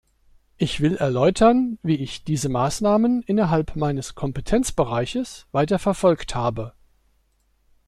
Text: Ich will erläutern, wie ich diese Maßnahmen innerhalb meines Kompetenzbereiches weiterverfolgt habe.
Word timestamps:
Ich 0.57 0.79
will 0.79 0.95
erläutern, 0.95 1.77
wie 1.83 1.93
ich 1.97 2.23
diese 2.23 2.49
Maßnahmen 2.49 3.21
innerhalb 3.21 3.75
meines 3.75 4.15
Kompetenzbereiches 4.15 5.45
weiterverfolgt 5.51 6.33
habe. 6.33 6.73